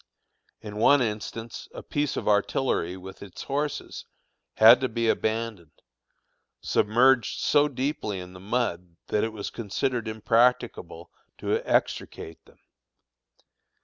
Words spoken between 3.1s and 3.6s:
its